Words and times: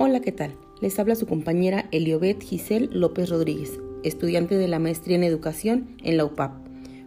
Hola, 0.00 0.20
¿qué 0.20 0.30
tal? 0.30 0.54
Les 0.80 0.96
habla 1.00 1.16
su 1.16 1.26
compañera 1.26 1.88
Eliobet 1.90 2.40
Giselle 2.40 2.88
López 2.92 3.30
Rodríguez, 3.30 3.80
estudiante 4.04 4.56
de 4.56 4.68
la 4.68 4.78
maestría 4.78 5.16
en 5.16 5.24
educación 5.24 5.96
en 6.04 6.16
la 6.16 6.24
UPAP. 6.24 6.52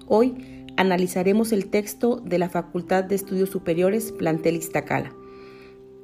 Hoy 0.07 0.35
analizaremos 0.75 1.53
el 1.53 1.67
texto 1.67 2.17
de 2.17 2.37
la 2.37 2.49
Facultad 2.49 3.05
de 3.05 3.15
Estudios 3.15 3.49
Superiores 3.49 4.11
Plantel 4.11 4.57
Iztacala, 4.57 5.15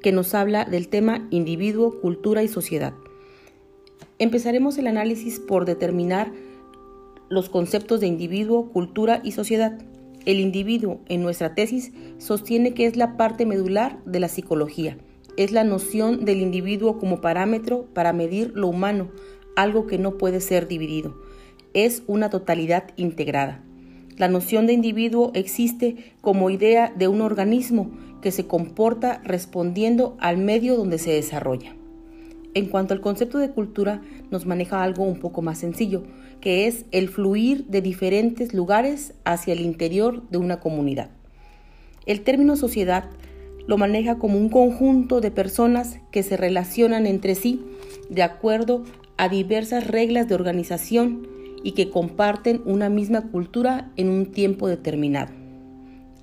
que 0.00 0.12
nos 0.12 0.34
habla 0.34 0.64
del 0.64 0.88
tema 0.88 1.28
individuo, 1.28 2.00
cultura 2.00 2.42
y 2.42 2.48
sociedad. 2.48 2.94
Empezaremos 4.18 4.78
el 4.78 4.86
análisis 4.86 5.40
por 5.40 5.66
determinar 5.66 6.32
los 7.28 7.50
conceptos 7.50 8.00
de 8.00 8.06
individuo, 8.06 8.70
cultura 8.70 9.20
y 9.22 9.32
sociedad. 9.32 9.78
El 10.24 10.40
individuo, 10.40 11.02
en 11.10 11.20
nuestra 11.20 11.54
tesis, 11.54 11.92
sostiene 12.16 12.72
que 12.72 12.86
es 12.86 12.96
la 12.96 13.18
parte 13.18 13.44
medular 13.44 14.02
de 14.06 14.20
la 14.20 14.28
psicología 14.28 14.96
es 15.38 15.52
la 15.52 15.62
noción 15.62 16.24
del 16.24 16.40
individuo 16.40 16.98
como 16.98 17.20
parámetro 17.20 17.86
para 17.94 18.12
medir 18.12 18.50
lo 18.56 18.66
humano, 18.66 19.08
algo 19.54 19.86
que 19.86 19.96
no 19.96 20.18
puede 20.18 20.40
ser 20.40 20.66
dividido. 20.66 21.16
Es 21.74 22.02
una 22.08 22.28
totalidad 22.28 22.88
integrada. 22.96 23.62
La 24.16 24.26
noción 24.26 24.66
de 24.66 24.72
individuo 24.72 25.30
existe 25.34 26.12
como 26.22 26.50
idea 26.50 26.92
de 26.96 27.06
un 27.06 27.20
organismo 27.20 27.88
que 28.20 28.32
se 28.32 28.48
comporta 28.48 29.22
respondiendo 29.22 30.16
al 30.18 30.38
medio 30.38 30.76
donde 30.76 30.98
se 30.98 31.12
desarrolla. 31.12 31.76
En 32.54 32.66
cuanto 32.66 32.92
al 32.92 33.00
concepto 33.00 33.38
de 33.38 33.50
cultura, 33.50 34.02
nos 34.32 34.44
maneja 34.44 34.82
algo 34.82 35.04
un 35.04 35.20
poco 35.20 35.40
más 35.40 35.58
sencillo, 35.58 36.02
que 36.40 36.66
es 36.66 36.84
el 36.90 37.08
fluir 37.08 37.66
de 37.66 37.80
diferentes 37.80 38.54
lugares 38.54 39.14
hacia 39.24 39.52
el 39.52 39.60
interior 39.60 40.28
de 40.30 40.38
una 40.38 40.58
comunidad. 40.58 41.10
El 42.06 42.22
término 42.22 42.56
sociedad 42.56 43.04
lo 43.68 43.76
maneja 43.76 44.18
como 44.18 44.38
un 44.38 44.48
conjunto 44.48 45.20
de 45.20 45.30
personas 45.30 46.00
que 46.10 46.22
se 46.22 46.38
relacionan 46.38 47.06
entre 47.06 47.34
sí 47.34 47.62
de 48.08 48.22
acuerdo 48.22 48.82
a 49.18 49.28
diversas 49.28 49.86
reglas 49.86 50.26
de 50.26 50.34
organización 50.34 51.28
y 51.62 51.72
que 51.72 51.90
comparten 51.90 52.62
una 52.64 52.88
misma 52.88 53.30
cultura 53.30 53.92
en 53.96 54.08
un 54.08 54.32
tiempo 54.32 54.68
determinado. 54.68 55.32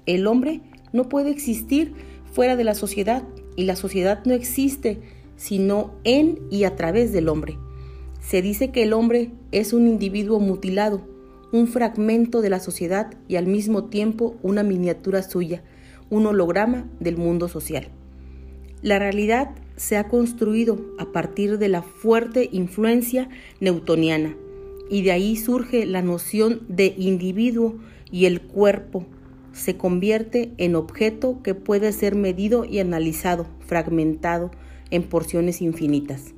El 0.07 0.25
hombre 0.25 0.61
no 0.91 1.07
puede 1.07 1.29
existir 1.29 1.93
fuera 2.31 2.55
de 2.55 2.63
la 2.63 2.73
sociedad 2.73 3.21
y 3.55 3.65
la 3.65 3.75
sociedad 3.75 4.25
no 4.25 4.33
existe 4.33 4.99
sino 5.35 5.91
en 6.03 6.39
y 6.49 6.63
a 6.63 6.75
través 6.75 7.13
del 7.13 7.29
hombre. 7.29 7.59
Se 8.21 8.41
dice 8.41 8.71
que 8.71 8.81
el 8.81 8.91
hombre 8.91 9.29
es 9.51 9.71
un 9.71 9.87
individuo 9.87 10.39
mutilado, 10.39 11.01
un 11.51 11.67
fragmento 11.67 12.41
de 12.41 12.49
la 12.49 12.59
sociedad 12.59 13.13
y 13.27 13.35
al 13.35 13.45
mismo 13.45 13.83
tiempo 13.83 14.35
una 14.41 14.63
miniatura 14.63 15.21
suya, 15.21 15.61
un 16.09 16.25
holograma 16.25 16.89
del 16.99 17.17
mundo 17.17 17.47
social. 17.47 17.87
La 18.81 18.99
realidad 18.99 19.51
se 19.77 19.97
ha 19.97 20.07
construido 20.07 20.79
a 20.99 21.11
partir 21.11 21.57
de 21.57 21.69
la 21.69 21.81
fuerte 21.81 22.49
influencia 22.51 23.29
newtoniana 23.59 24.35
y 24.89 25.01
de 25.01 25.11
ahí 25.11 25.35
surge 25.35 25.85
la 25.85 26.01
noción 26.01 26.61
de 26.67 26.93
individuo 26.97 27.75
y 28.11 28.25
el 28.25 28.41
cuerpo 28.41 29.05
se 29.55 29.77
convierte 29.77 30.51
en 30.57 30.75
objeto 30.75 31.41
que 31.41 31.55
puede 31.55 31.91
ser 31.93 32.15
medido 32.15 32.65
y 32.65 32.79
analizado, 32.79 33.47
fragmentado 33.65 34.51
en 34.91 35.03
porciones 35.03 35.61
infinitas. 35.61 36.33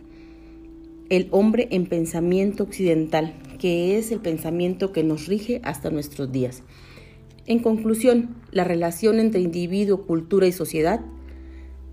El 1.09 1.27
hombre 1.31 1.67
en 1.71 1.87
pensamiento 1.87 2.63
occidental, 2.63 3.33
que 3.59 3.97
es 3.97 4.11
el 4.11 4.19
pensamiento 4.19 4.91
que 4.91 5.03
nos 5.03 5.27
rige 5.27 5.61
hasta 5.63 5.89
nuestros 5.89 6.31
días. 6.31 6.63
En 7.47 7.59
conclusión, 7.59 8.35
la 8.51 8.65
relación 8.65 9.21
entre 9.21 9.39
individuo, 9.39 10.05
cultura 10.05 10.47
y 10.47 10.51
sociedad 10.51 10.99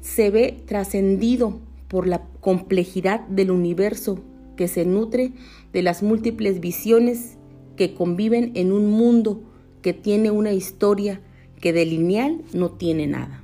se 0.01 0.31
ve 0.31 0.61
trascendido 0.67 1.61
por 1.87 2.09
la 2.09 2.27
complejidad 2.41 3.21
del 3.29 3.53
universo 3.53 4.19
que 4.57 4.67
se 4.67 4.85
nutre 4.85 5.33
de 5.73 5.83
las 5.83 6.03
múltiples 6.03 6.59
visiones 6.59 7.39
que 7.77 7.95
conviven 7.95 8.51
en 8.55 8.73
un 8.73 8.91
mundo 8.91 9.43
que 9.81 9.93
tiene 9.93 10.33
una 10.33 10.53
historia 10.53 11.21
que 11.61 11.73
de 11.73 11.87
lineal 11.87 12.43
no 12.53 12.73
tiene 12.73 13.07
nada. 13.07 13.44